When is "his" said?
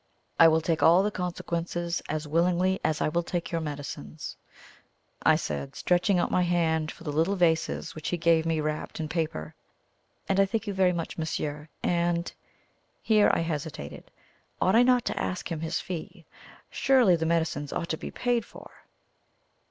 15.59-15.79